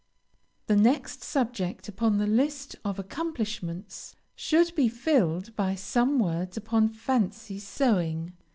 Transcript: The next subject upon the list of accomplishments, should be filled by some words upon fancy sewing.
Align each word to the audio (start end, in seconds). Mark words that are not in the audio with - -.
The 0.65 0.75
next 0.75 1.23
subject 1.23 1.87
upon 1.87 2.17
the 2.17 2.25
list 2.25 2.75
of 2.83 2.97
accomplishments, 2.97 4.15
should 4.35 4.73
be 4.73 4.89
filled 4.89 5.55
by 5.55 5.75
some 5.75 6.17
words 6.17 6.57
upon 6.57 6.89
fancy 6.89 7.59
sewing. 7.59 8.33